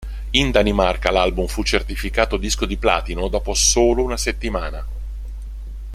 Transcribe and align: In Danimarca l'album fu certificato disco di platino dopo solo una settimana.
In 0.31 0.49
Danimarca 0.49 1.11
l'album 1.11 1.45
fu 1.45 1.61
certificato 1.61 2.37
disco 2.37 2.65
di 2.65 2.77
platino 2.77 3.27
dopo 3.27 3.53
solo 3.53 4.01
una 4.03 4.17
settimana. 4.17 4.83